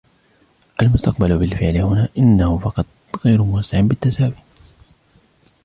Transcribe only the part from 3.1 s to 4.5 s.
غير موزع بالتساوي.